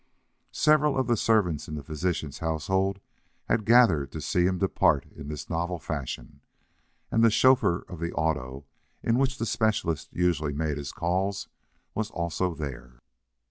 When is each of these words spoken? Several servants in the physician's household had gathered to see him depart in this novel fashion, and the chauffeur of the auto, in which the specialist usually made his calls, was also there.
Several 0.55 1.15
servants 1.15 1.67
in 1.67 1.75
the 1.75 1.83
physician's 1.83 2.39
household 2.39 2.99
had 3.47 3.65
gathered 3.67 4.11
to 4.13 4.19
see 4.19 4.47
him 4.47 4.57
depart 4.57 5.05
in 5.15 5.27
this 5.27 5.47
novel 5.47 5.77
fashion, 5.77 6.41
and 7.11 7.23
the 7.23 7.29
chauffeur 7.29 7.85
of 7.87 7.99
the 7.99 8.11
auto, 8.13 8.65
in 9.03 9.19
which 9.19 9.37
the 9.37 9.45
specialist 9.45 10.09
usually 10.11 10.53
made 10.53 10.79
his 10.79 10.91
calls, 10.91 11.49
was 11.93 12.09
also 12.09 12.55
there. 12.55 13.03